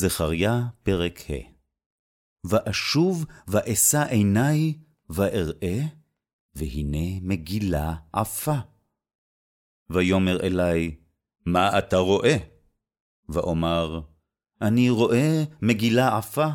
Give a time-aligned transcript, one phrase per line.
[0.00, 1.50] זכריה, פרק ה'
[2.46, 4.78] ואשוב ואשא עיני
[5.10, 5.78] ואראה,
[6.54, 8.56] והנה מגילה עפה.
[9.90, 10.96] ויאמר אלי,
[11.46, 12.36] מה אתה רואה?
[13.28, 14.00] ואומר,
[14.62, 16.46] אני רואה מגילה עפה,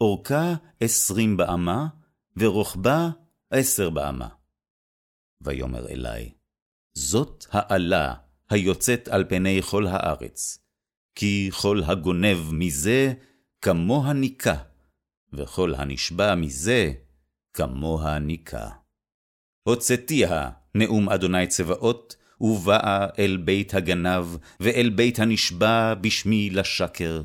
[0.00, 1.86] אורכה עשרים באמה,
[2.36, 3.08] ורוחבה
[3.50, 4.28] עשר באמה.
[5.40, 6.32] ויאמר אלי,
[6.94, 8.14] זאת האלה
[8.50, 10.63] היוצאת על פני כל הארץ,
[11.14, 13.12] כי כל הגונב מזה,
[13.62, 14.54] כמוה ניקה,
[15.32, 16.92] וכל הנשבע מזה,
[17.54, 18.68] כמוה ניקה.
[19.62, 24.24] הוצאתיה, נאום אדוני צבאות, ובאה אל בית הגנב,
[24.60, 27.22] ואל בית הנשבע בשמי לשקר,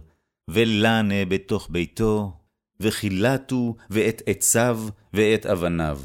[0.49, 2.39] ולנה בתוך ביתו,
[2.79, 4.79] וכילתו ואת עציו
[5.13, 6.01] ואת אבניו.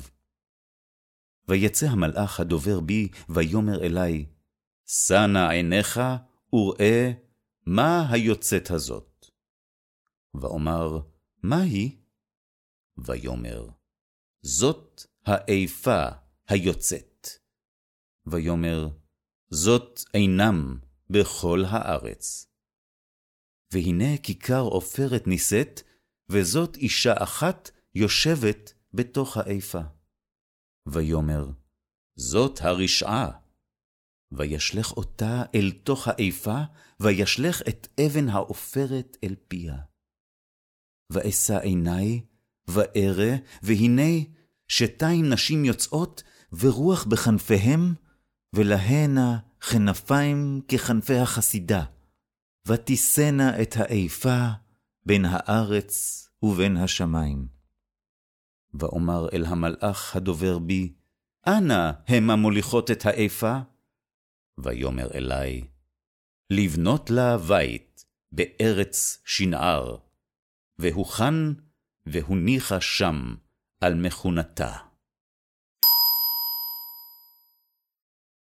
[1.48, 4.24] ויצא המלאך הדובר בי, ויאמר אלי,
[4.86, 6.00] שא נא עיניך,
[6.52, 7.12] וראה
[7.66, 9.26] מה היוצאת הזאת.
[10.34, 10.98] ואומר,
[11.42, 11.96] מה היא?
[12.98, 13.68] ויאמר,
[14.42, 16.04] זאת האיפה
[16.48, 17.28] היוצאת.
[18.26, 18.88] ויאמר,
[19.50, 20.78] זאת אינם
[21.10, 22.46] בכל הארץ.
[23.72, 25.80] והנה כיכר עופרת נישאת,
[26.28, 29.80] וזאת אישה אחת יושבת בתוך האיפה.
[30.86, 31.46] ויאמר,
[32.16, 33.43] זאת הרשעה.
[34.36, 36.58] וישלך אותה אל תוך האיפה,
[37.00, 39.76] וישלך את אבן העופרת אל פיה.
[41.10, 42.22] ואשא עיני,
[42.68, 44.24] וארא, והנה
[44.68, 47.94] שתיים נשים יוצאות, ורוח בכנפיהם,
[48.54, 49.38] ולהנה
[49.70, 51.84] כנפיים ככנפי החסידה,
[52.68, 54.48] ותישאנה את האיפה
[55.06, 57.46] בין הארץ ובין השמיים.
[58.74, 60.92] ואומר אל המלאך הדובר בי,
[61.46, 63.58] אנה המה מוליכות את האיפה?
[64.58, 65.64] ויאמר אלי,
[66.50, 69.96] לבנות לה בית בארץ שנער,
[70.78, 71.34] והוכן
[72.06, 73.34] והוניחה שם
[73.80, 74.93] על מכונתה.